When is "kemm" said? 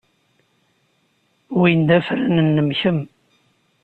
2.79-2.99